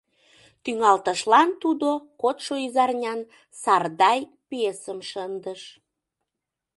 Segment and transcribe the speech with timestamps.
[0.63, 1.89] Тӱҥалтышлан тудо
[2.21, 3.19] кодшо изарнян
[3.61, 5.61] «Сардай» пьесым шындыш.